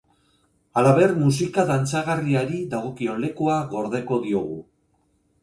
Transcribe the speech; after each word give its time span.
Halaber, 0.79 1.11
musika 1.23 1.65
dantzagarriari 1.71 2.63
dagokion 2.73 3.21
lekua 3.27 3.61
gordeko 3.77 4.21
diogu. 4.27 4.59